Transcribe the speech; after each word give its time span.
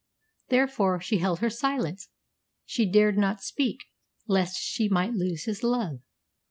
Therefore 0.49 0.99
she 0.99 1.19
held 1.19 1.41
her 1.41 1.49
silence; 1.51 2.09
she 2.65 2.87
dared 2.89 3.19
not 3.19 3.43
speak 3.43 3.83
lest 4.25 4.59
she 4.59 4.89
might 4.89 5.13
lose 5.13 5.43
his 5.43 5.61
love. 5.61 5.99